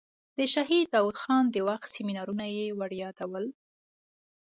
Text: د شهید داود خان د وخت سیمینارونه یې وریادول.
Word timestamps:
د 0.37 0.39
شهید 0.53 0.85
داود 0.93 1.17
خان 1.23 1.43
د 1.51 1.55
وخت 1.69 1.87
سیمینارونه 1.95 2.45
یې 2.55 2.65
وریادول. 2.79 3.45